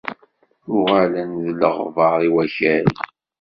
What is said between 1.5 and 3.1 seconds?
leɣbar i wakal.